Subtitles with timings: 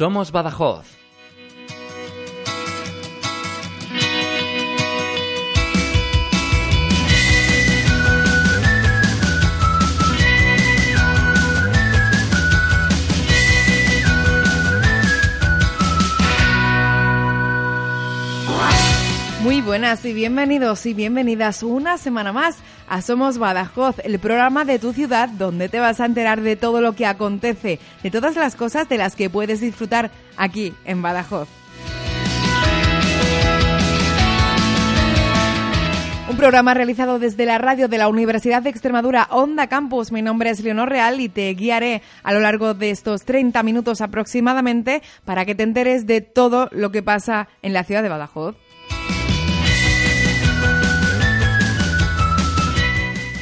[0.00, 0.99] Somos Badajoz.
[19.42, 24.78] Muy buenas y bienvenidos y bienvenidas una semana más a Somos Badajoz, el programa de
[24.78, 28.54] tu ciudad donde te vas a enterar de todo lo que acontece, de todas las
[28.54, 31.48] cosas de las que puedes disfrutar aquí en Badajoz.
[36.28, 40.12] Un programa realizado desde la radio de la Universidad de Extremadura Onda Campus.
[40.12, 44.02] Mi nombre es Leonor Real y te guiaré a lo largo de estos 30 minutos
[44.02, 48.54] aproximadamente para que te enteres de todo lo que pasa en la ciudad de Badajoz.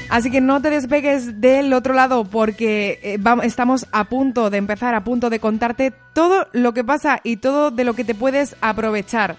[0.08, 4.94] Así que no te despegues del otro lado porque eh, estamos a punto de empezar,
[4.94, 8.56] a punto de contarte todo lo que pasa y todo de lo que te puedes
[8.60, 9.36] aprovechar.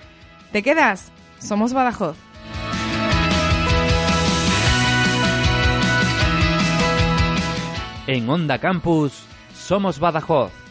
[0.51, 1.11] ¿Te quedas?
[1.39, 2.17] Somos Badajoz.
[8.07, 10.68] En Onda Campus, somos Badajoz.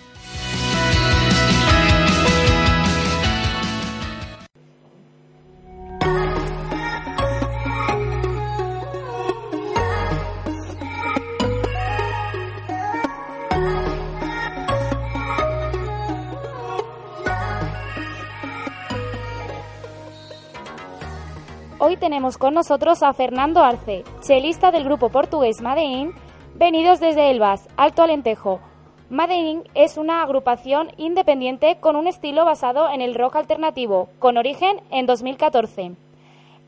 [21.89, 26.13] Hoy tenemos con nosotros a Fernando Arce, chelista del grupo portugués Madein,
[26.55, 28.61] venidos desde Elvas, Alto Alentejo.
[29.09, 34.83] Madein es una agrupación independiente con un estilo basado en el rock alternativo, con origen
[34.91, 35.93] en 2014.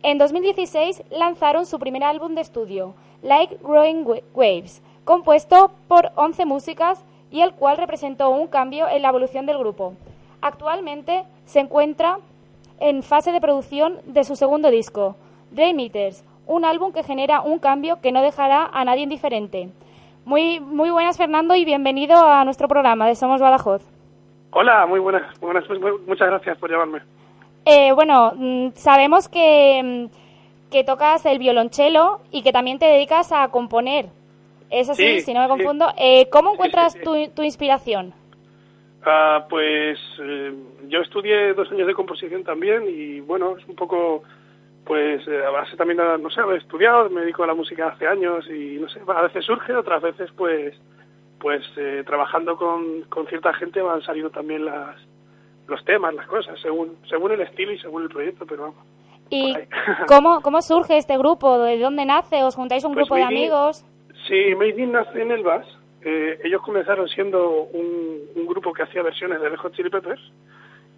[0.03, 7.05] En 2016 lanzaron su primer álbum de estudio, Like Growing Waves, compuesto por 11 músicas
[7.31, 9.93] y el cual representó un cambio en la evolución del grupo.
[10.41, 12.21] Actualmente se encuentra
[12.81, 15.17] en fase de producción de su segundo disco,
[15.51, 19.69] Dream Eaters, un álbum que genera un cambio que no dejará a nadie indiferente.
[20.25, 23.83] Muy, muy buenas, Fernando, y bienvenido a nuestro programa de Somos Badajoz.
[24.53, 25.65] Hola, muy buenas, buenas
[26.07, 27.01] muchas gracias por llamarme.
[27.65, 33.31] Eh, bueno, mm, sabemos que, mm, que, tocas el violonchelo y que también te dedicas
[33.33, 34.07] a componer.
[34.71, 35.87] Es así, si no me confundo.
[35.97, 38.15] Eh, ¿Cómo encuentras tu, tu inspiración?
[39.05, 40.53] Ah, pues eh,
[40.89, 44.23] yo estudié dos años de composición también y bueno, es un poco,
[44.85, 48.07] pues eh, a base también, no sé, haber estudiado, me dedico a la música hace
[48.07, 50.79] años y no sé, a veces surge, otras veces pues,
[51.39, 54.97] pues eh, trabajando con, con cierta gente van saliendo también las,
[55.67, 58.85] los temas, las cosas, según, según el estilo y según el proyecto, pero vamos.
[59.31, 59.55] ¿Y
[60.09, 61.59] cómo, cómo surge este grupo?
[61.59, 62.43] ¿De dónde nace?
[62.43, 63.87] ¿Os juntáis un pues grupo de amigos?
[64.29, 69.41] Sí, Made nace en el VAS eh, ellos comenzaron siendo un, grupo que hacía versiones
[69.41, 70.21] de Hot Chili Peppers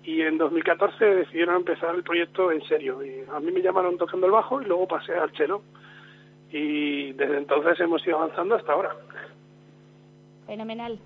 [0.04, 3.04] y en 2014 decidieron empezar el proyecto en serio.
[3.04, 5.62] Y a mí me llamaron tocando el bajo y luego pasé al cello.
[6.50, 8.96] Y desde entonces hemos ido avanzando hasta ahora.
[10.46, 10.98] Fenomenal.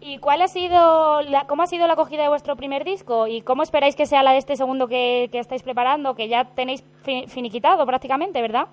[0.00, 3.26] ¿Y cuál ha sido la, cómo ha sido la acogida de vuestro primer disco?
[3.26, 6.44] ¿Y cómo esperáis que sea la de este segundo que, que estáis preparando, que ya
[6.44, 6.84] tenéis
[7.28, 8.68] finiquitado prácticamente, verdad?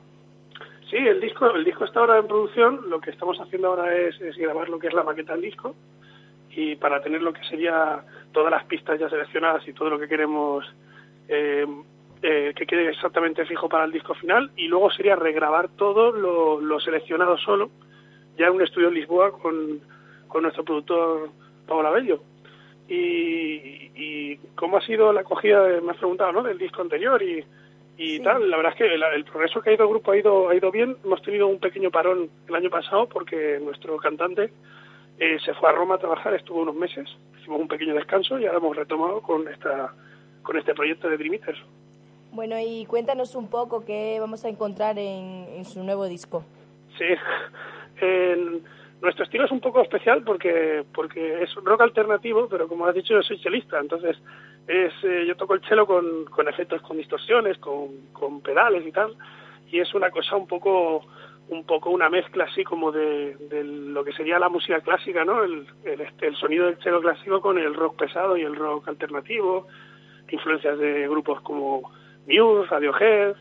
[0.93, 2.87] Sí, el disco, el disco está ahora en producción.
[2.87, 5.75] Lo que estamos haciendo ahora es, grabar lo que es la maqueta del disco
[6.51, 10.07] y para tener lo que sería todas las pistas ya seleccionadas y todo lo que
[10.07, 10.63] queremos
[11.29, 11.65] eh,
[12.21, 16.79] eh, que quede exactamente fijo para el disco final y luego sería regrabar todo lo,
[16.79, 17.71] seleccionado solo
[18.37, 19.81] ya en un estudio en Lisboa con,
[20.27, 21.31] con nuestro productor
[21.67, 22.21] Paola Bello.
[22.87, 26.43] Y, y cómo ha sido la acogida, me has preguntado, ¿no?
[26.43, 27.43] Del disco anterior y
[27.97, 28.49] y tal.
[28.49, 30.71] La verdad es que el, progreso que ha ido el grupo ha ido, ha ido
[30.71, 30.97] bien.
[31.03, 34.51] Hemos tenido un pequeño parón el año pasado porque nuestro cantante
[35.19, 37.07] eh, se fue a Roma a trabajar, estuvo unos meses,
[37.39, 39.93] hicimos un pequeño descanso y ahora hemos retomado con, esta,
[40.41, 41.39] con este proyecto de Dream
[42.31, 46.43] Bueno, y cuéntanos un poco qué vamos a encontrar en, en su nuevo disco.
[46.97, 47.05] Sí,
[49.01, 53.13] nuestro estilo es un poco especial porque porque es rock alternativo, pero como has dicho
[53.13, 54.17] yo soy chelista, entonces
[54.67, 58.91] es eh, yo toco el chelo con, con efectos, con distorsiones, con, con pedales y
[58.91, 59.15] tal,
[59.69, 61.03] y es una cosa un poco
[61.49, 65.43] un poco una mezcla así como de, lo que sería la música clásica, ¿no?
[65.43, 69.67] El, el, el sonido del cello clásico con el rock pesado y el rock alternativo,
[70.29, 71.91] influencias de grupos como
[72.27, 73.35] Muse, Radiohead,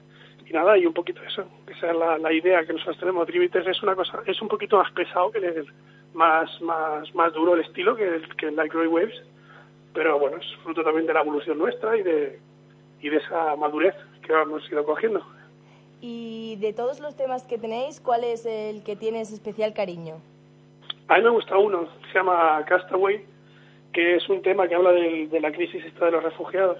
[0.46, 1.44] y nada, y un poquito eso.
[1.68, 3.28] Esa es la, la idea que nosotros tenemos.
[3.28, 5.66] Eaters es una cosa, es un poquito más pesado que el,
[6.14, 9.22] más, más, más duro el estilo que el, que el Waves,
[9.94, 12.38] pero bueno, es fruto también de la evolución nuestra y de,
[13.00, 13.94] y de esa madurez
[14.26, 15.22] que hemos ido cogiendo.
[16.00, 20.16] Y de todos los temas que tenéis, ¿cuál es el que tienes especial cariño?
[21.08, 23.24] A mí me gusta uno, se llama Castaway,
[23.92, 26.78] que es un tema que habla de, de la crisis esta de los refugiados.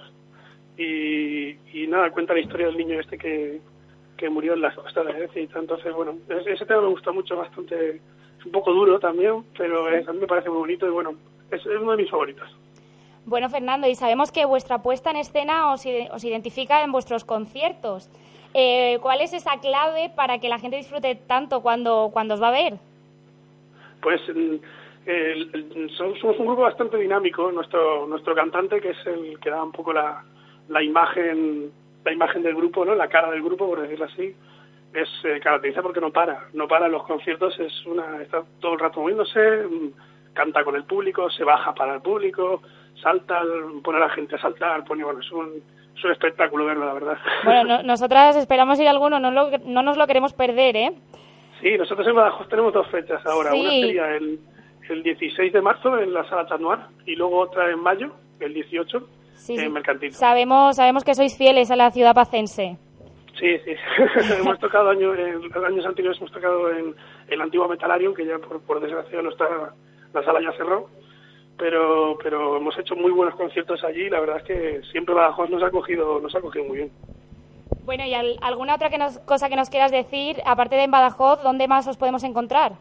[0.77, 3.61] Y, y, nada, cuenta la historia del niño este que,
[4.17, 5.47] que murió en las costas de Grecia.
[5.53, 8.01] Entonces, bueno, ese tema me gusta mucho, bastante,
[8.39, 11.13] es un poco duro también, pero es, a mí me parece muy bonito y bueno,
[11.51, 12.49] es, es uno de mis favoritos.
[13.25, 18.09] Bueno, Fernando, y sabemos que vuestra puesta en escena os, os identifica en vuestros conciertos.
[18.53, 22.49] Eh, ¿Cuál es esa clave para que la gente disfrute tanto cuando, cuando os va
[22.49, 22.73] a ver?
[24.01, 24.61] Pues el,
[25.97, 27.51] somos un grupo bastante dinámico.
[27.51, 30.23] Nuestro nuestro cantante, que es el que da un poco la,
[30.69, 31.71] la imagen
[32.03, 34.35] la imagen del grupo, no, la cara del grupo, por decirlo así,
[34.93, 38.73] es eh, caracteriza porque no para, no para en los conciertos, es una está todo
[38.73, 39.63] el rato moviéndose,
[40.33, 42.61] canta con el público, se baja para el público,
[43.01, 43.41] salta,
[43.83, 45.61] pone a la gente a saltar, pone bueno, es un
[45.95, 47.17] es un espectáculo verlo, la verdad.
[47.43, 50.91] Bueno, no, nosotras esperamos ir a alguno, no, lo, no nos lo queremos perder, ¿eh?
[51.61, 53.51] Sí, nosotros en Badajoz tenemos dos fechas ahora.
[53.51, 53.59] Sí.
[53.59, 54.39] Una sería el,
[54.89, 59.07] el 16 de marzo en la Sala Chanuar y luego otra en mayo, el 18,
[59.35, 59.69] sí, en sí.
[59.69, 60.11] Mercantil.
[60.13, 62.77] Sabemos, sabemos que sois fieles a la ciudad pacense.
[63.39, 63.75] Sí, sí.
[64.39, 66.95] hemos tocado año, en los años anteriores, hemos tocado en
[67.29, 69.45] el antiguo Metalarium, que ya por, por desgracia no está,
[70.13, 70.89] la sala ya cerró
[71.57, 75.49] pero pero hemos hecho muy buenos conciertos allí y la verdad es que siempre Badajoz
[75.49, 76.91] nos ha cogido nos ha cogido muy bien.
[77.85, 80.91] Bueno, ¿y al, alguna otra que nos, cosa que nos quieras decir, aparte de en
[80.91, 82.73] Badajoz, dónde más os podemos encontrar?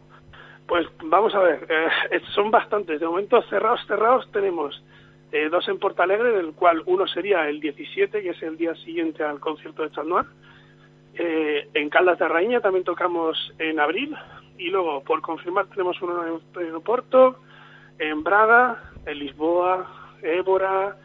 [0.67, 3.01] Pues vamos a ver, eh, son bastantes.
[3.01, 4.83] De momento cerrados, cerrados tenemos
[5.33, 9.25] eh, dos en Portalegre, del cual uno sería el 17, que es el día siguiente
[9.25, 10.27] al concierto de Chalnoir.
[11.15, 14.17] Eh, en Caldas de Raíña también tocamos en abril
[14.57, 17.39] y luego, por confirmar, tenemos uno en, en Oporto,
[18.03, 20.97] en Braga, en Lisboa, Évora,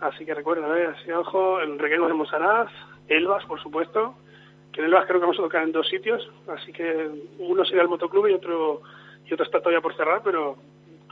[0.00, 2.70] así que recuerda, ver, así ojo, en Requenos de Monsaraz,
[3.08, 4.14] Elvas, por supuesto,
[4.72, 7.82] que en Elvas creo que vamos a tocar en dos sitios, así que uno sería
[7.82, 8.80] el motoclub y otro
[9.26, 10.56] y otro está todavía por cerrar, pero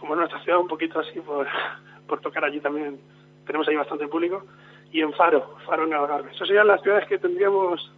[0.00, 1.46] como en nuestra ciudad un poquito así por,
[2.08, 2.98] por tocar allí también
[3.46, 4.44] tenemos ahí bastante público
[4.92, 6.30] y en Faro, Faro en Algarve.
[6.32, 7.92] Esas serían las ciudades que tendríamos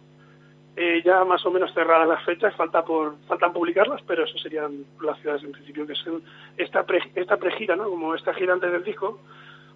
[0.83, 4.83] eh, ya más o menos cerradas las fechas, falta por faltan publicarlas, pero eso serían
[4.99, 6.23] las ciudades en principio que son
[6.57, 7.87] esta pre, esta pregira, ¿no?
[7.87, 9.19] Como esta gira antes del disco,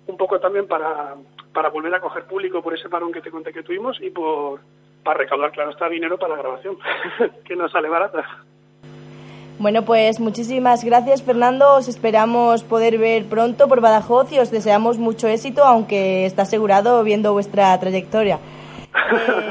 [0.08, 1.14] un poco también para,
[1.54, 4.62] para volver a coger público por ese parón que te conté que tuvimos y por
[5.04, 6.76] para recaudar, claro, está dinero para la grabación,
[7.46, 8.26] que no sale barata.
[9.60, 14.98] Bueno, pues muchísimas gracias Fernando, os esperamos poder ver pronto por Badajoz y os deseamos
[14.98, 18.40] mucho éxito, aunque está asegurado viendo vuestra trayectoria.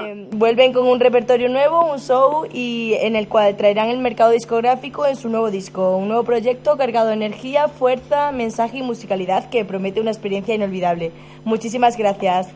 [0.04, 4.30] Eh, vuelven con un repertorio nuevo, un show y en el cual traerán el mercado
[4.30, 9.48] discográfico en su nuevo disco, un nuevo proyecto cargado de energía, fuerza, mensaje y musicalidad
[9.50, 11.12] que promete una experiencia inolvidable.
[11.44, 12.48] Muchísimas gracias.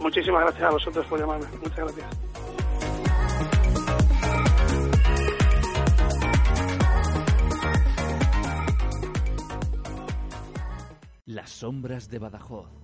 [0.00, 1.46] Muchísimas gracias a vosotros por llamarme.
[1.62, 2.06] Muchas gracias.
[11.26, 12.77] Las sombras de Badajoz.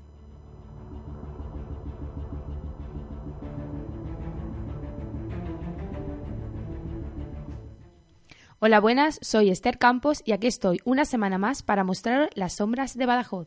[8.66, 12.96] Hola, buenas, soy Esther Campos y aquí estoy una semana más para mostrar las sombras
[12.96, 13.46] de Badajoz.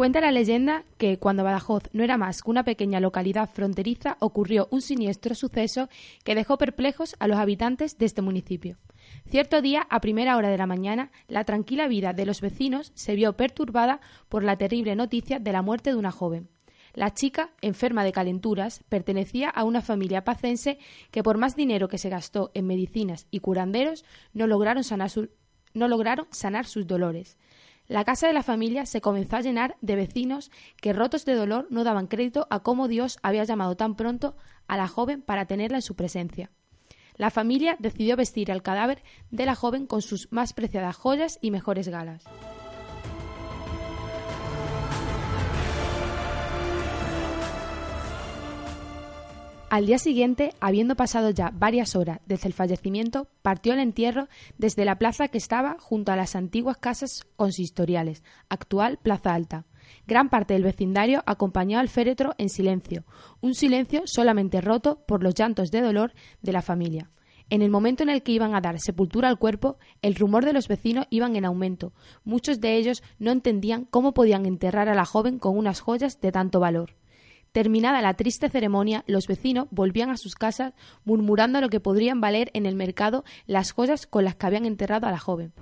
[0.00, 4.66] Cuenta la leyenda que cuando Badajoz no era más que una pequeña localidad fronteriza ocurrió
[4.70, 5.90] un siniestro suceso
[6.24, 8.78] que dejó perplejos a los habitantes de este municipio.
[9.28, 13.14] Cierto día, a primera hora de la mañana, la tranquila vida de los vecinos se
[13.14, 16.48] vio perturbada por la terrible noticia de la muerte de una joven.
[16.94, 20.78] La chica, enferma de calenturas, pertenecía a una familia pacense
[21.10, 25.10] que por más dinero que se gastó en medicinas y curanderos no lograron sanar,
[25.74, 27.36] no lograron sanar sus dolores.
[27.90, 31.66] La casa de la familia se comenzó a llenar de vecinos que, rotos de dolor,
[31.70, 34.36] no daban crédito a cómo Dios había llamado tan pronto
[34.68, 36.52] a la joven para tenerla en su presencia.
[37.16, 41.50] La familia decidió vestir al cadáver de la joven con sus más preciadas joyas y
[41.50, 42.22] mejores galas.
[49.70, 54.26] Al día siguiente, habiendo pasado ya varias horas desde el fallecimiento, partió el entierro
[54.58, 59.66] desde la plaza que estaba junto a las antiguas casas consistoriales, actual Plaza Alta.
[60.08, 63.04] Gran parte del vecindario acompañó al féretro en silencio,
[63.40, 67.12] un silencio solamente roto por los llantos de dolor de la familia.
[67.48, 70.52] En el momento en el que iban a dar sepultura al cuerpo, el rumor de
[70.52, 71.92] los vecinos iban en aumento.
[72.24, 76.32] Muchos de ellos no entendían cómo podían enterrar a la joven con unas joyas de
[76.32, 76.99] tanto valor.
[77.52, 80.72] Terminada la triste ceremonia, los vecinos volvían a sus casas
[81.04, 85.08] murmurando lo que podrían valer en el mercado las joyas con las que habían enterrado
[85.08, 85.52] a la joven.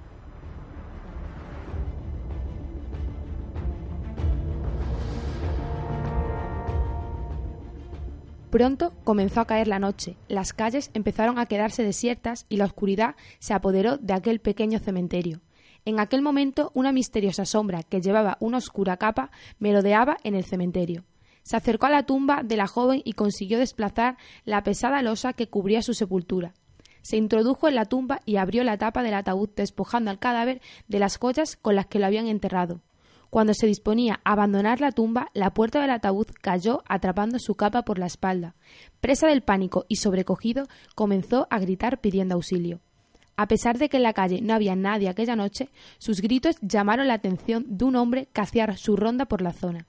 [8.51, 13.15] Pronto comenzó a caer la noche, las calles empezaron a quedarse desiertas y la oscuridad
[13.39, 15.41] se apoderó de aquel pequeño cementerio.
[15.87, 21.05] En aquel momento una misteriosa sombra que llevaba una oscura capa merodeaba en el cementerio.
[21.49, 25.49] Se acercó a la tumba de la joven y consiguió desplazar la pesada losa que
[25.49, 26.53] cubría su sepultura.
[27.01, 30.99] Se introdujo en la tumba y abrió la tapa del ataúd despojando al cadáver de
[30.99, 32.83] las joyas con las que lo habían enterrado.
[33.31, 37.83] Cuando se disponía a abandonar la tumba, la puerta del ataúd cayó atrapando su capa
[37.83, 38.55] por la espalda.
[39.01, 42.81] Presa del pánico y sobrecogido, comenzó a gritar pidiendo auxilio.
[43.39, 47.09] A pesar de que en la calle no había nadie aquella noche, sus gritos llamaron
[47.09, 49.87] la atención de un hombre que hacía su ronda por la zona.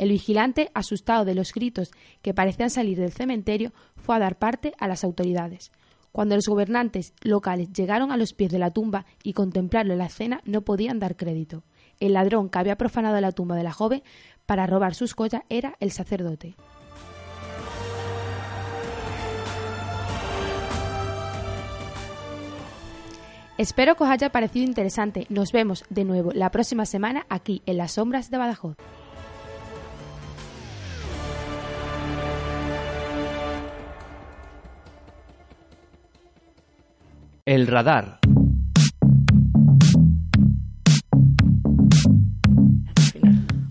[0.00, 1.90] El vigilante, asustado de los gritos
[2.22, 5.72] que parecían salir del cementerio, fue a dar parte a las autoridades.
[6.10, 10.40] Cuando los gobernantes locales llegaron a los pies de la tumba y contemplaron la escena,
[10.46, 11.64] no podían dar crédito.
[11.98, 14.02] El ladrón que había profanado la tumba de la joven
[14.46, 16.56] para robar sus joyas era el sacerdote.
[23.58, 25.26] Espero que os haya parecido interesante.
[25.28, 28.78] Nos vemos de nuevo la próxima semana aquí en las sombras de Badajoz.
[37.44, 38.18] El radar.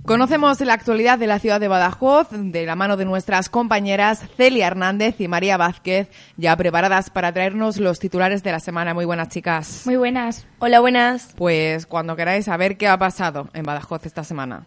[0.06, 4.66] Conocemos la actualidad de la ciudad de Badajoz de la mano de nuestras compañeras Celia
[4.66, 8.96] Hernández y María Vázquez, ya preparadas para traernos los titulares de la semana.
[8.96, 9.84] Muy buenas, chicas.
[9.86, 10.48] Muy buenas.
[10.58, 11.34] Hola, buenas.
[11.38, 14.66] Pues cuando queráis saber qué ha pasado en Badajoz esta semana.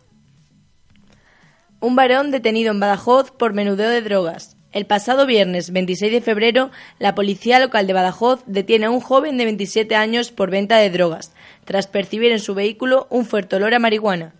[1.80, 4.56] Un varón detenido en Badajoz por menudeo de drogas.
[4.72, 9.36] El pasado viernes 26 de febrero, la policía local de Badajoz detiene a un joven
[9.36, 11.34] de 27 años por venta de drogas,
[11.66, 14.34] tras percibir en su vehículo un fuerte olor a marihuana.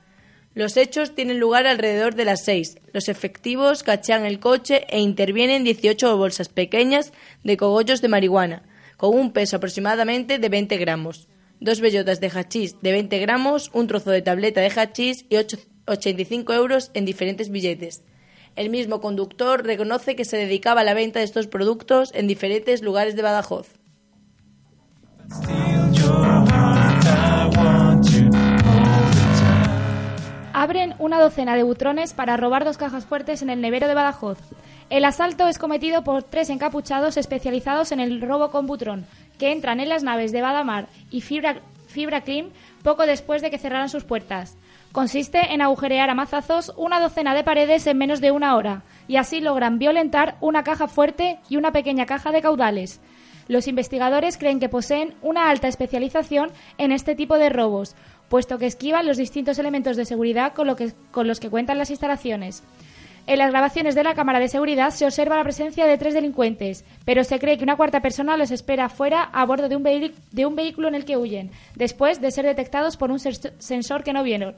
[0.55, 2.79] Los hechos tienen lugar alrededor de las seis.
[2.95, 7.13] Los efectivos cachean el coche e intervienen 18 bolsas pequeñas
[7.45, 8.63] de cogollos de marihuana,
[8.97, 11.29] con un peso aproximadamente de 20 gramos,
[11.61, 16.55] dos bellotas de hachís de 20 gramos, un trozo de tableta de hachís y 85
[16.55, 18.03] euros en diferentes billetes.
[18.55, 22.83] El mismo conductor reconoce que se dedicaba a la venta de estos productos en diferentes
[22.83, 23.69] lugares de Badajoz.
[30.53, 34.39] Abren una docena de butrones para robar dos cajas fuertes en el nevero de Badajoz.
[34.91, 39.07] El asalto es cometido por tres encapuchados especializados en el robo con butrón,
[39.39, 42.51] que entran en las naves de Badamar y Fibra, Fibra Clean
[42.83, 44.59] poco después de que cerraran sus puertas.
[44.93, 49.17] Consiste en agujerear a mazazos una docena de paredes en menos de una hora, y
[49.17, 53.01] así logran violentar una caja fuerte y una pequeña caja de caudales.
[53.49, 57.97] Los investigadores creen que poseen una alta especialización en este tipo de robos,
[58.29, 60.67] puesto que esquivan los distintos elementos de seguridad con,
[61.27, 62.63] los que cuentan las instalaciones.
[63.27, 66.85] En las grabaciones de la cámara de seguridad se observa la presencia de tres delincuentes,
[67.07, 70.47] pero se cree que una cuarta persona los espera fuera a bordo de un, de
[70.47, 74.23] un vehículo en el que huyen, después de ser detectados por un sensor que no
[74.23, 74.55] vieron.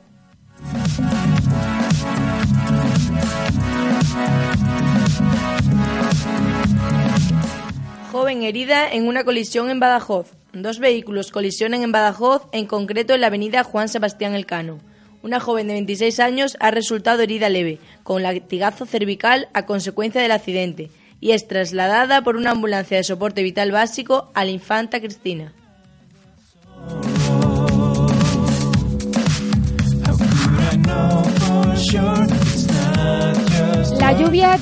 [8.13, 10.33] Joven herida en una colisión en Badajoz.
[10.53, 14.79] Dos vehículos colisionan en Badajoz, en concreto en la avenida Juan Sebastián Elcano.
[15.23, 20.33] Una joven de 26 años ha resultado herida leve, con latigazo cervical a consecuencia del
[20.33, 25.53] accidente, y es trasladada por una ambulancia de soporte vital básico a la infanta Cristina.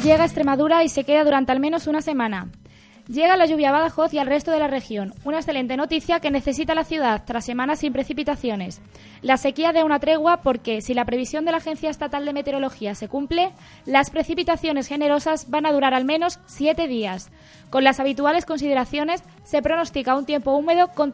[0.01, 2.49] Llega a Extremadura y se queda durante al menos una semana.
[3.07, 5.13] Llega la lluvia a Badajoz y al resto de la región.
[5.23, 8.81] Una excelente noticia que necesita la ciudad tras semanas sin precipitaciones.
[9.21, 12.95] La sequía de una tregua porque, si la previsión de la Agencia Estatal de Meteorología
[12.95, 13.53] se cumple,
[13.85, 17.31] las precipitaciones generosas van a durar al menos siete días.
[17.71, 21.13] Con las habituales consideraciones, se pronostica un tiempo húmedo con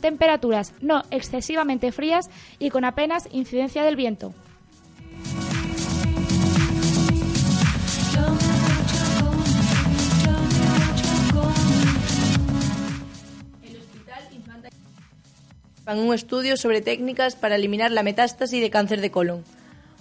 [0.00, 4.32] temperaturas no excesivamente frías y con apenas incidencia del viento.
[15.94, 19.44] Un estudio sobre técnicas para eliminar la metástasis de cáncer de colon.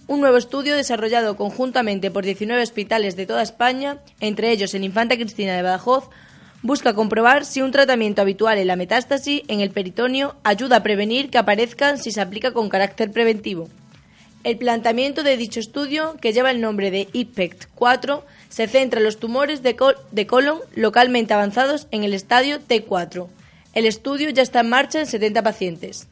[0.08, 5.16] Un nuevo estudio desarrollado conjuntamente por 19 hospitales de toda España, entre ellos el Infanta
[5.16, 6.10] Cristina de Badajoz,
[6.64, 11.30] busca comprobar si un tratamiento habitual en la metástasis en el peritoneo ayuda a prevenir
[11.30, 13.70] que aparezcan si se aplica con carácter preventivo.
[14.44, 19.06] El planteamiento de dicho estudio, que lleva el nombre de IPECT 4, se centra en
[19.06, 19.76] los tumores de,
[20.12, 23.28] de colon localmente avanzados en el estadio T4.
[23.76, 26.08] El estudio ya está en marcha en 70 pacientes.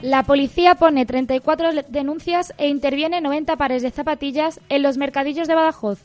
[0.00, 5.54] La policía pone 34 denuncias e interviene 90 pares de zapatillas en los mercadillos de
[5.54, 5.98] Badajoz.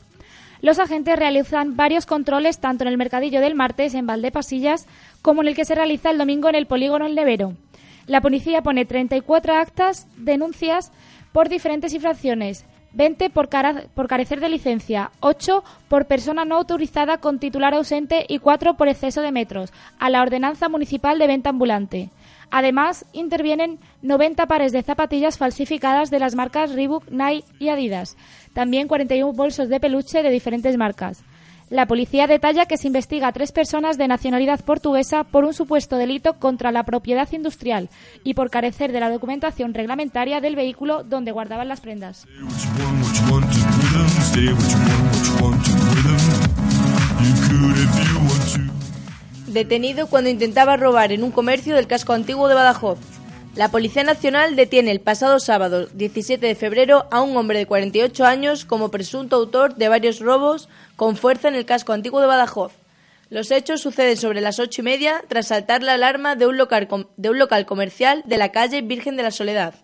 [0.60, 4.86] Los agentes realizan varios controles tanto en el mercadillo del martes en Valdepasillas
[5.22, 7.54] como en el que se realiza el domingo en el polígono El Nevero.
[8.06, 10.92] La policía pone 34 actas, denuncias
[11.32, 17.74] por diferentes infracciones, 20 por, carecer de licencia, 8 por persona no autorizada con titular
[17.74, 22.10] ausente y 4 por exceso de metros, a la ordenanza municipal de venta ambulante.
[22.50, 28.16] Además, intervienen 90 pares de zapatillas falsificadas de las marcas Reebok, Nike y Adidas.
[28.52, 31.24] También 41 bolsos de peluche de diferentes marcas.
[31.74, 35.96] La policía detalla que se investiga a tres personas de nacionalidad portuguesa por un supuesto
[35.96, 37.88] delito contra la propiedad industrial
[38.22, 42.28] y por carecer de la documentación reglamentaria del vehículo donde guardaban las prendas.
[49.48, 53.00] detenido cuando intentaba robar en un comercio del casco antiguo de Badajoz.
[53.56, 58.24] La Policía Nacional detiene el pasado sábado 17 de febrero a un hombre de 48
[58.24, 62.72] años como presunto autor de varios robos con fuerza en el casco antiguo de Badajoz.
[63.30, 66.88] Los hechos suceden sobre las ocho y media tras saltar la alarma de un local,
[67.66, 69.74] comercial de la calle Virgen de la Soledad.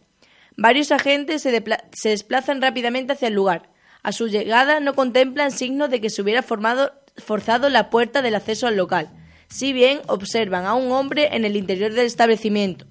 [0.57, 1.63] Varios agentes se,
[2.03, 3.71] desplazan rápidamente hacia el lugar.
[4.03, 8.67] A su llegada no contemplan signos de que se hubiera forzado la puerta del acceso
[8.67, 9.11] al local
[9.51, 12.87] si bien observan a un hombre en el interior del establecimiento.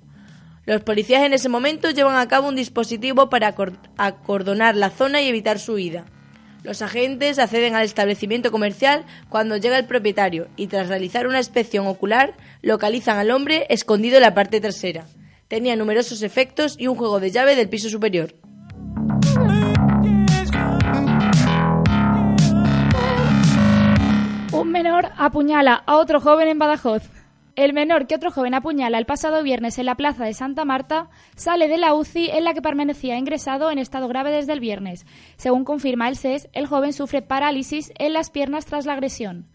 [0.70, 3.56] Los policías en ese momento llevan a cabo un dispositivo para
[3.98, 6.06] acordonar la zona y evitar su huida.
[6.62, 11.88] Los agentes acceden al establecimiento comercial cuando llega el propietario y tras realizar una inspección
[11.88, 15.08] ocular localizan al hombre escondido en la parte trasera.
[15.48, 18.36] Tenía numerosos efectos y un juego de llave del piso superior.
[24.52, 27.19] Un menor apuñala a otro joven en Badajoz.
[27.60, 31.10] El menor que otro joven apuñala el pasado viernes en la plaza de Santa Marta
[31.36, 35.06] sale de la UCI en la que permanecía ingresado en estado grave desde el viernes.
[35.36, 39.50] Según confirma el SES, el joven sufre parálisis en las piernas tras la agresión.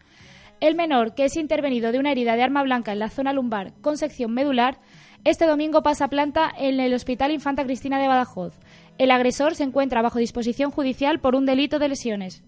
[0.61, 3.73] El menor, que es intervenido de una herida de arma blanca en la zona lumbar
[3.81, 4.81] con sección medular,
[5.25, 8.61] este domingo pasa planta en el Hospital Infanta Cristina de Badajoz.
[8.99, 12.45] El agresor se encuentra bajo disposición judicial por un delito de lesiones.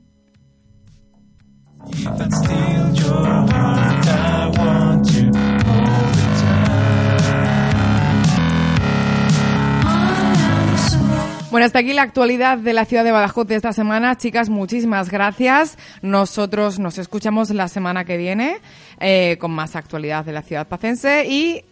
[11.57, 14.19] Bueno, hasta aquí la actualidad de la ciudad de Badajoz de esta semana.
[14.19, 15.79] Chicas, muchísimas gracias.
[16.03, 18.59] Nosotros nos escuchamos la semana que viene
[19.01, 21.65] eh, con más actualidad de la ciudad pacense y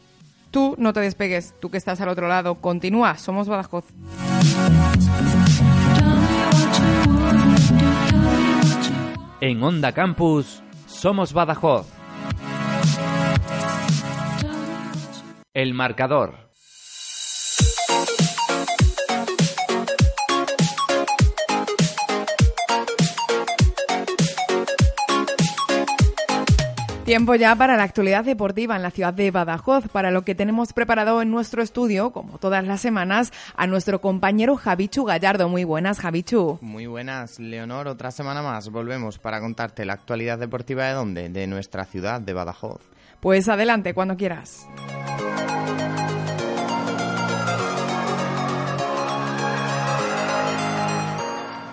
[0.51, 3.19] tú no te despegues, tú que estás al otro lado, continúa.
[3.19, 3.85] Somos Badajoz.
[9.43, 11.94] En Onda Campus, somos Badajoz.
[15.55, 16.35] El marcador.
[27.05, 30.73] Tiempo ya para la actualidad deportiva en la ciudad de Badajoz, para lo que tenemos
[30.73, 35.49] preparado en nuestro estudio, como todas las semanas, a nuestro compañero Javichu Gallardo.
[35.49, 36.59] Muy buenas, Javichu.
[36.63, 37.87] Muy buenas, Leonor.
[37.87, 41.29] Otra semana más volvemos para contarte la actualidad deportiva de dónde?
[41.29, 42.94] De nuestra ciudad de Badajoz.
[43.25, 44.69] Pues adelante, cuando quieras.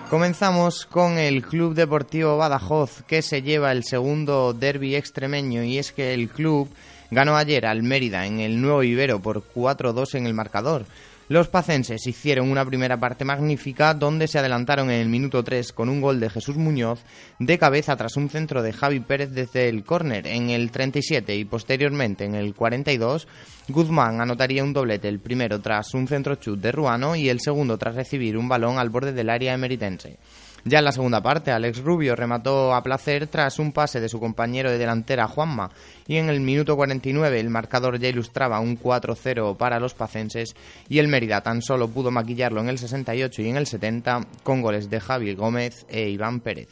[0.08, 5.92] Comenzamos con el Club Deportivo Badajoz, que se lleva el segundo derby extremeño, y es
[5.92, 6.70] que el club
[7.10, 10.86] ganó ayer al Mérida en el Nuevo Ibero por 4-2 en el marcador.
[11.32, 15.88] Los pacenses hicieron una primera parte magnífica donde se adelantaron en el minuto 3 con
[15.88, 17.04] un gol de Jesús Muñoz
[17.38, 21.46] de cabeza tras un centro de Javi Pérez desde el córner en el 37 y
[21.46, 23.26] posteriormente en el 42
[23.68, 27.78] Guzmán anotaría un doblete el primero tras un centro chut de Ruano y el segundo
[27.78, 30.18] tras recibir un balón al borde del área emeritense.
[30.64, 34.20] Ya en la segunda parte, Alex Rubio remató a placer tras un pase de su
[34.20, 35.70] compañero de delantera Juanma
[36.06, 40.54] y en el minuto 49 el marcador ya ilustraba un 4-0 para los pacenses
[40.88, 44.62] y el Mérida tan solo pudo maquillarlo en el 68 y en el 70 con
[44.62, 46.68] goles de Javi Gómez e Iván Pérez.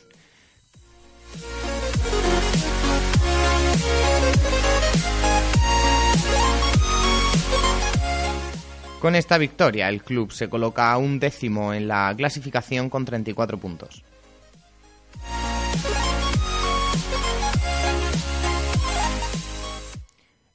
[9.01, 13.57] Con esta victoria, el club se coloca a un décimo en la clasificación con 34
[13.57, 14.05] puntos.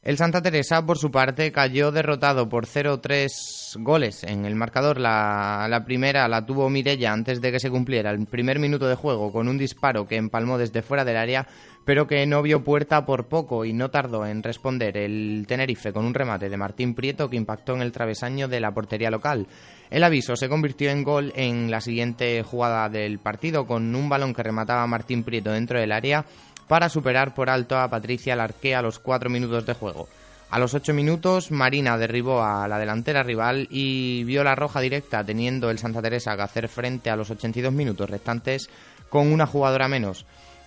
[0.06, 5.00] El Santa Teresa, por su parte, cayó derrotado por 0-3 goles en el marcador.
[5.00, 9.32] La, primera la tuvo Mirella antes de que se cumpliera el primer minuto de juego
[9.32, 11.48] con un disparo que empalmó desde fuera del área,
[11.86, 16.06] pero que no vio puerta por poco y no tardó en responder el Tenerife con
[16.06, 19.48] un remate de Martín Prieto que impactó en el travesaño de la portería local.
[19.90, 24.36] El aviso se convirtió en gol en la siguiente jugada del partido con un balón
[24.36, 26.26] que remataba Martín Prieto dentro del área
[26.68, 30.08] para superar por alto a Patricia Larqué a los cuatro minutos de juego.
[30.50, 35.24] A los ocho minutos, Marina derribó a la delantera rival y vio la roja directa,
[35.24, 38.70] teniendo el Santa Teresa que hacer frente a los 82 minutos restantes
[39.10, 40.26] con una jugadora menos.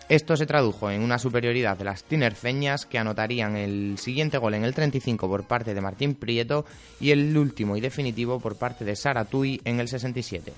[0.08, 4.64] Esto se tradujo en una superioridad de las tinerfeñas que anotarían el siguiente gol en
[4.64, 6.64] el 35 por parte de Martín Prieto
[6.98, 10.52] y el último y definitivo por parte de Sara Tui en el 67.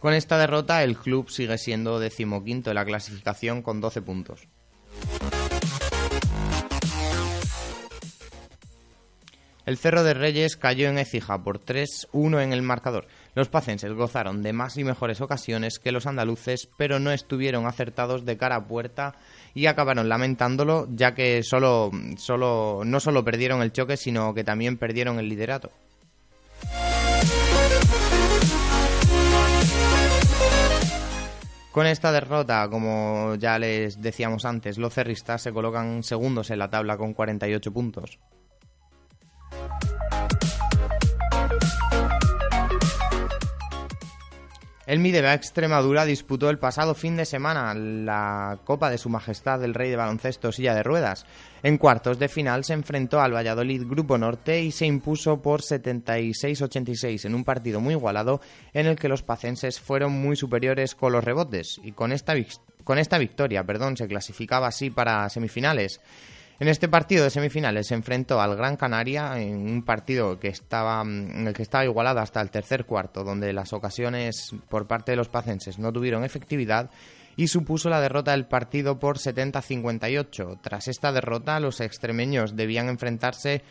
[0.00, 4.48] Con esta derrota, el club sigue siendo decimoquinto en la clasificación con 12 puntos.
[9.66, 13.06] El Cerro de Reyes cayó en Ecija por 3-1 en el marcador.
[13.34, 18.24] Los pacenses gozaron de más y mejores ocasiones que los andaluces, pero no estuvieron acertados
[18.24, 19.14] de cara a puerta
[19.54, 24.78] y acabaron lamentándolo, ya que solo, solo, no solo perdieron el choque, sino que también
[24.78, 25.70] perdieron el liderato.
[31.72, 36.68] Con esta derrota, como ya les decíamos antes, los cerristas se colocan segundos en la
[36.68, 38.18] tabla con 48 puntos.
[44.90, 49.72] El Mideva Extremadura disputó el pasado fin de semana la Copa de Su Majestad el
[49.72, 51.26] Rey de Baloncesto Silla de Ruedas.
[51.62, 57.24] En cuartos de final se enfrentó al Valladolid Grupo Norte y se impuso por 76-86
[57.24, 58.40] en un partido muy igualado
[58.72, 62.34] en el que los pacenses fueron muy superiores con los rebotes y con esta,
[62.82, 66.00] con esta victoria perdón, se clasificaba así para semifinales.
[66.60, 71.00] En este partido de semifinales se enfrentó al Gran Canaria en un partido que estaba,
[71.00, 75.16] en el que estaba igualado hasta el tercer cuarto, donde las ocasiones por parte de
[75.16, 76.90] los pacenses no tuvieron efectividad
[77.34, 80.58] y supuso la derrota del partido por 70-58.
[80.60, 83.62] Tras esta derrota, los extremeños debían enfrentarse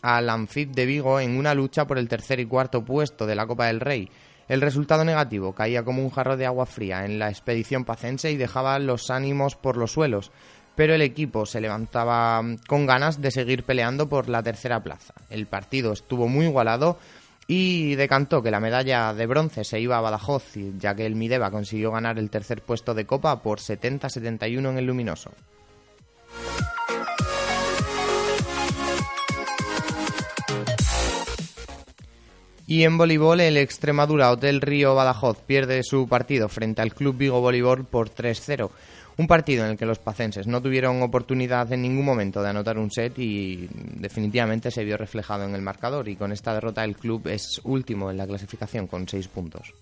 [0.00, 3.46] al Anfit de Vigo en una lucha por el tercer y cuarto puesto de la
[3.46, 4.08] Copa del Rey.
[4.48, 8.36] El resultado negativo caía como un jarro de agua fría en la expedición pacense y
[8.36, 10.32] dejaba los ánimos por los suelos
[10.74, 15.14] pero el equipo se levantaba con ganas de seguir peleando por la tercera plaza.
[15.28, 16.98] El partido estuvo muy igualado
[17.46, 21.50] y decantó que la medalla de bronce se iba a Badajoz, ya que el Mideva
[21.50, 25.32] consiguió ganar el tercer puesto de Copa por 70-71 en el Luminoso.
[32.70, 37.40] Y en voleibol, el Extremadura Hotel Río Badajoz pierde su partido frente al Club Vigo
[37.40, 38.70] Voleibol por 3-0.
[39.20, 42.78] Un partido en el que los pacenses no tuvieron oportunidad en ningún momento de anotar
[42.78, 46.96] un set y definitivamente se vio reflejado en el marcador y con esta derrota el
[46.96, 49.74] club es último en la clasificación con seis puntos.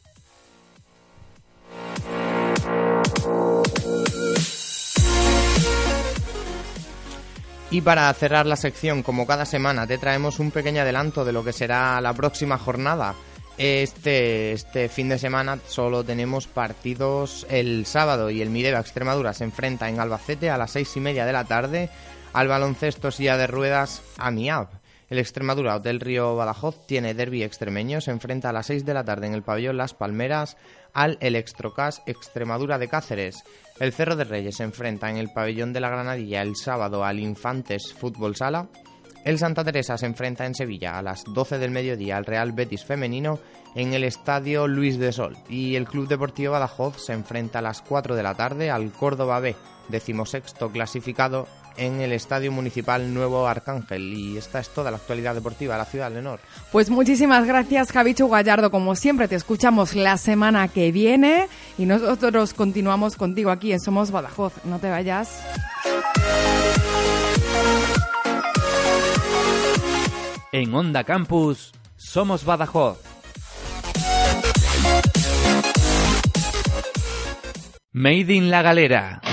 [7.70, 11.44] Y para cerrar la sección, como cada semana, te traemos un pequeño adelanto de lo
[11.44, 13.14] que será la próxima jornada.
[13.58, 19.42] Este, este fin de semana solo tenemos partidos el sábado y el Mideva Extremadura se
[19.42, 21.90] enfrenta en Albacete a las seis y media de la tarde
[22.32, 24.68] al baloncesto silla de ruedas AMIAB.
[25.10, 29.04] El Extremadura Hotel Río Badajoz tiene derby extremeño, se enfrenta a las 6 de la
[29.04, 30.58] tarde en el pabellón Las Palmeras
[30.92, 33.42] al Electrocas Extremadura de Cáceres.
[33.80, 37.20] El Cerro de Reyes se enfrenta en el pabellón de la Granadilla el sábado al
[37.20, 38.68] Infantes Fútbol Sala
[39.24, 42.84] el Santa Teresa se enfrenta en Sevilla a las 12 del mediodía al Real Betis
[42.84, 43.38] femenino
[43.74, 47.82] en el Estadio Luis de Sol y el Club Deportivo Badajoz se enfrenta a las
[47.82, 49.54] 4 de la tarde al Córdoba B,
[49.88, 51.46] decimosexto clasificado
[51.78, 54.12] en el Estadio Municipal Nuevo Arcángel.
[54.12, 56.40] Y esta es toda la actualidad deportiva de la ciudad de Lenor.
[56.72, 58.70] Pues muchísimas gracias, Javichu Gallardo.
[58.70, 64.10] Como siempre, te escuchamos la semana que viene y nosotros continuamos contigo aquí en Somos
[64.10, 64.64] Badajoz.
[64.64, 65.40] No te vayas.
[70.50, 72.96] En Onda Campus, somos Badajoz.
[77.92, 79.27] Made in la Galera.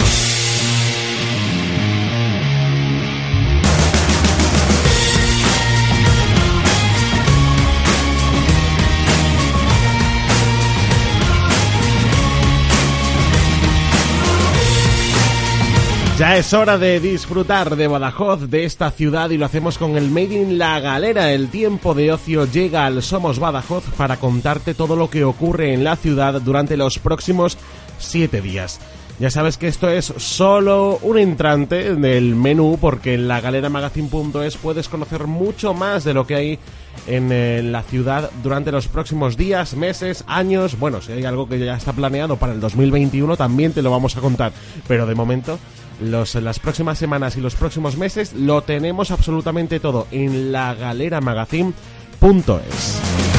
[16.18, 20.10] Ya es hora de disfrutar de Badajoz, de esta ciudad, y lo hacemos con el
[20.10, 21.34] Made in La Galera.
[21.34, 25.84] El tiempo de ocio llega al Somos Badajoz para contarte todo lo que ocurre en
[25.84, 27.58] la ciudad durante los próximos
[27.98, 28.80] siete días.
[29.18, 34.90] Ya sabes que esto es solo un entrante del menú porque en la galeramagazine.es puedes
[34.90, 36.60] conocer mucho más de lo que hay
[37.08, 40.78] en, eh, la ciudad durante los próximos días, meses, años.
[40.78, 44.18] Bueno, si hay algo que ya está planeado para el 2021 también te lo vamos
[44.18, 44.52] a contar.
[44.86, 45.60] Pero de momento,
[46.02, 53.35] las próximas semanas y los próximos meses lo tenemos absolutamente todo en la galeramagazine.es.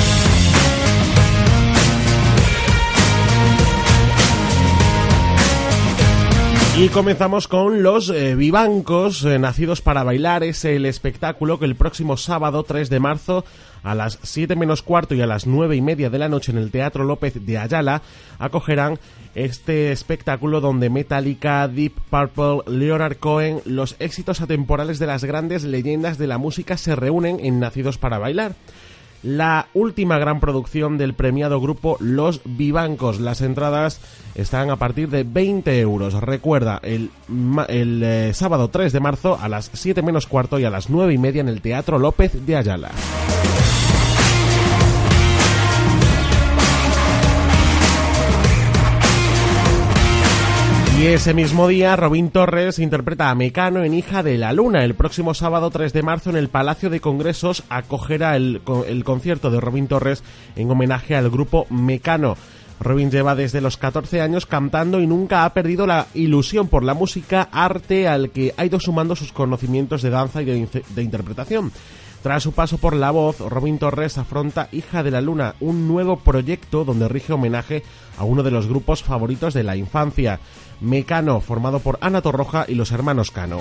[6.79, 10.45] Y comenzamos con los eh, Vivancos, eh, nacidos para bailar.
[10.45, 13.47] Es el espectáculo que el próximo sábado 3 de marzo
[13.83, 16.59] a las 7 menos cuarto y a las 9 y media de la noche en
[16.59, 18.03] el Teatro López de Ayala
[18.39, 18.99] acogerán
[19.35, 26.19] este espectáculo donde Metallica, Deep Purple, Leonard Cohen, los éxitos atemporales de las grandes leyendas
[26.19, 28.55] de la música se reúnen en Nacidos para bailar
[29.23, 33.21] la última gran producción del premiado grupo Los Vivancos.
[33.21, 34.01] Las entradas
[34.35, 36.15] están a partir de 20 euros.
[36.15, 37.11] Recuerda, el,
[37.69, 41.15] el eh, sábado 3 de marzo a las 7 menos cuarto y a las 9
[41.15, 42.91] y media en el Teatro López de Ayala.
[51.09, 54.83] Ese mismo día, Robin Torres interpreta a Mecano en Hija de la Luna.
[54.83, 59.53] El próximo sábado 3 de marzo en el Palacio de Congresos acogerá el, el concierto
[59.53, 60.25] de Robin Torres
[60.57, 62.37] en homenaje al grupo Mecano.
[62.81, 66.92] Robin lleva desde los 14 años cantando y nunca ha perdido la ilusión por la
[66.92, 71.71] música, arte al que ha ido sumando sus conocimientos de danza y de, de interpretación.
[72.27, 76.19] Tras su paso por la voz, Robin Torres afronta Hija de la Luna, un nuevo
[76.19, 77.85] proyecto donde rige homenaje
[78.19, 80.40] a uno de los grupos favoritos de la infancia,
[80.81, 83.61] Mecano, formado por Ana Torroja y los hermanos Cano.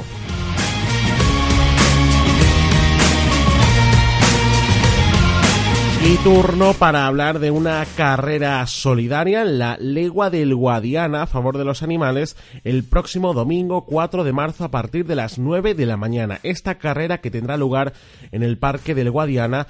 [6.08, 11.58] Y turno para hablar de una carrera solidaria en la Legua del Guadiana a favor
[11.58, 15.88] de los animales el próximo domingo 4 de marzo a partir de las 9 de
[15.88, 16.40] la mañana.
[16.44, 17.94] Esta carrera que tendrá lugar
[18.32, 19.66] en el Parque del Guadiana,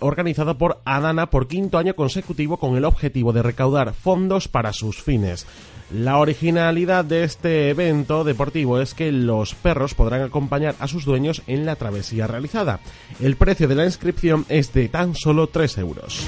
[0.00, 5.02] organizado por Adana por quinto año consecutivo con el objetivo de recaudar fondos para sus
[5.02, 5.46] fines.
[5.90, 11.42] La originalidad de este evento deportivo es que los perros podrán acompañar a sus dueños
[11.46, 12.80] en la travesía realizada.
[13.20, 16.26] El precio de la inscripción es de tan solo 3 euros.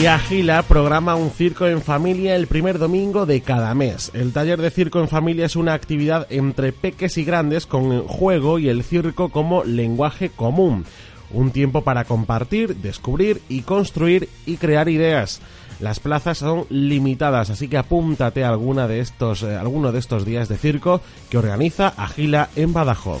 [0.00, 4.12] Y Agila programa un circo en familia el primer domingo de cada mes.
[4.14, 8.60] El taller de circo en familia es una actividad entre peques y grandes con juego
[8.60, 10.84] y el circo como lenguaje común
[11.30, 15.40] un tiempo para compartir, descubrir y construir y crear ideas.
[15.80, 20.24] Las plazas son limitadas, así que apúntate a alguna de estos, eh, alguno de estos
[20.24, 23.20] días de circo que organiza Agila en Badajoz.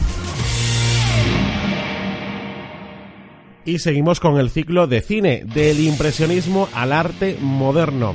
[3.64, 8.14] Y seguimos con el ciclo de cine, del impresionismo al arte moderno.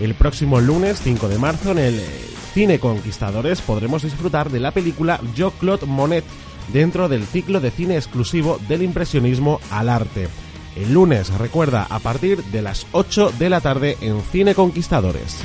[0.00, 2.06] El próximo lunes 5 de marzo en el eh,
[2.54, 6.24] Cine Conquistadores podremos disfrutar de la película Jo Claude Monet
[6.68, 10.28] dentro del ciclo de cine exclusivo del impresionismo al arte.
[10.76, 15.38] El lunes, recuerda, a partir de las 8 de la tarde en Cine Conquistadores.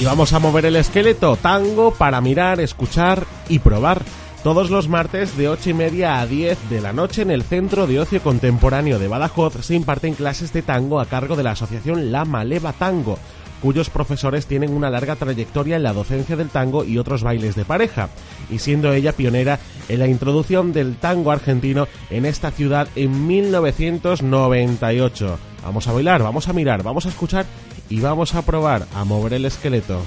[0.00, 4.02] Y vamos a mover el esqueleto tango para mirar, escuchar y probar.
[4.44, 7.88] Todos los martes de 8 y media a 10 de la noche en el Centro
[7.88, 12.12] de Ocio Contemporáneo de Badajoz se imparten clases de tango a cargo de la asociación
[12.12, 13.18] La Maleva Tango
[13.62, 17.64] cuyos profesores tienen una larga trayectoria en la docencia del tango y otros bailes de
[17.64, 18.08] pareja,
[18.50, 25.38] y siendo ella pionera en la introducción del tango argentino en esta ciudad en 1998.
[25.62, 27.46] Vamos a bailar, vamos a mirar, vamos a escuchar
[27.88, 30.00] y vamos a probar a mover el esqueleto.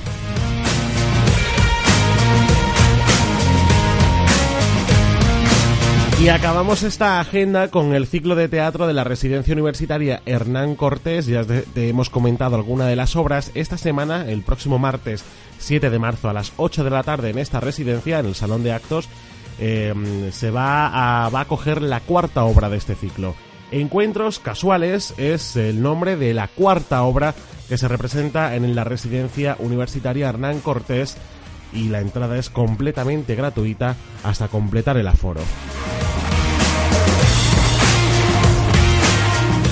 [6.22, 11.26] Y acabamos esta agenda con el ciclo de teatro de la residencia universitaria Hernán Cortés.
[11.26, 13.50] Ya te hemos comentado alguna de las obras.
[13.56, 15.24] Esta semana, el próximo martes
[15.58, 18.62] 7 de marzo a las 8 de la tarde en esta residencia, en el Salón
[18.62, 19.10] de Actos,
[19.58, 19.96] eh,
[20.32, 23.34] se va a, va a coger la cuarta obra de este ciclo.
[23.72, 27.34] Encuentros Casuales es el nombre de la cuarta obra
[27.68, 31.18] que se representa en la residencia universitaria Hernán Cortés
[31.74, 35.42] y la entrada es completamente gratuita hasta completar el aforo.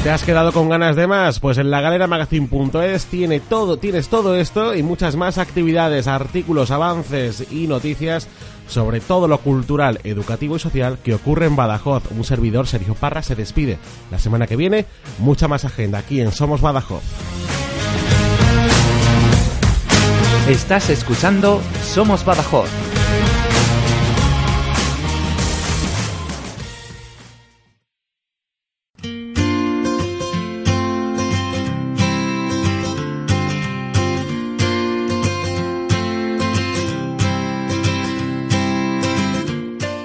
[0.03, 1.41] ¿Te has quedado con ganas de más?
[1.41, 7.51] Pues en la galeramagazine.es tiene todo, tienes todo esto y muchas más actividades, artículos, avances
[7.51, 8.29] y noticias
[8.69, 12.03] sobre todo lo cultural, educativo y social que ocurre en Badajoz.
[12.11, 13.77] Un servidor, Sergio Parra, se despide.
[14.11, 14.85] La semana que viene,
[15.17, 17.03] mucha más agenda aquí en Somos Badajoz.
[20.47, 22.69] Estás escuchando Somos Badajoz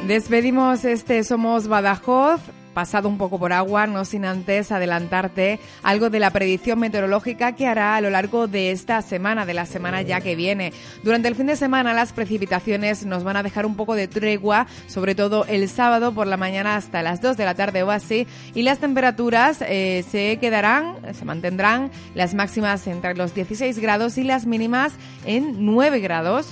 [0.06, 2.40] Despedimos este Somos Badajoz
[2.74, 7.66] pasado un poco por agua, no sin antes adelantarte algo de la predicción meteorológica que
[7.66, 10.72] hará a lo largo de esta semana, de la semana ya que viene.
[11.02, 14.66] Durante el fin de semana las precipitaciones nos van a dejar un poco de tregua,
[14.88, 18.26] sobre todo el sábado por la mañana hasta las 2 de la tarde o así,
[18.54, 24.24] y las temperaturas eh, se quedarán, se mantendrán las máximas entre los 16 grados y
[24.24, 24.92] las mínimas
[25.24, 26.48] en 9 grados.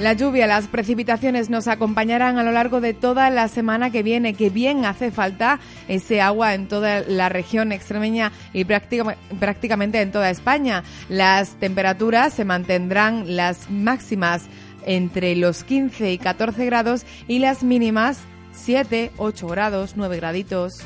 [0.00, 4.32] La lluvia, las precipitaciones nos acompañarán a lo largo de toda la semana que viene,
[4.32, 10.30] que bien hace falta ese agua en toda la región extremeña y prácticamente en toda
[10.30, 10.84] España.
[11.10, 14.44] Las temperaturas se mantendrán las máximas
[14.86, 18.20] entre los 15 y 14 grados y las mínimas
[18.54, 20.82] 7, 8 grados, 9 graditos.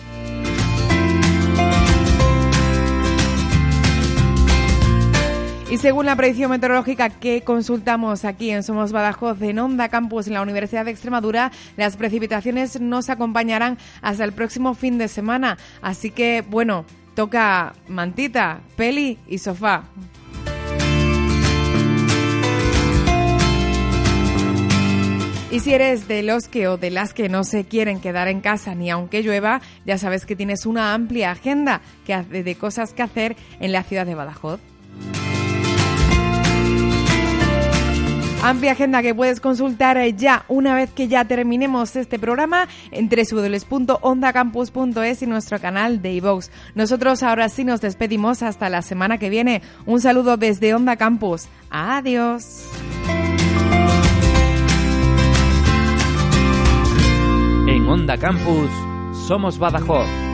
[5.74, 10.34] Y según la predicción meteorológica que consultamos aquí en Somos Badajoz, en Onda Campus, en
[10.34, 15.58] la Universidad de Extremadura, las precipitaciones nos acompañarán hasta el próximo fin de semana.
[15.82, 16.84] Así que, bueno,
[17.16, 19.82] toca mantita, peli y sofá.
[25.50, 28.40] Y si eres de los que o de las que no se quieren quedar en
[28.40, 33.34] casa ni aunque llueva, ya sabes que tienes una amplia agenda de cosas que hacer
[33.58, 34.60] en la ciudad de Badajoz.
[38.44, 43.08] Amplia agenda que puedes consultar eh, ya una vez que ya terminemos este programa en
[43.08, 46.50] www.ondacampus.es y nuestro canal de iVox.
[46.74, 49.62] Nosotros ahora sí nos despedimos hasta la semana que viene.
[49.86, 51.48] Un saludo desde Onda Campus.
[51.70, 52.68] Adiós.
[57.66, 58.68] En Onda Campus
[59.26, 60.33] somos Badajoz